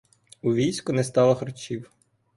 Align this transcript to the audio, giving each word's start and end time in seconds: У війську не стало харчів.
У 0.41 0.53
війську 0.53 0.93
не 0.93 1.03
стало 1.03 1.35
харчів. 1.35 1.91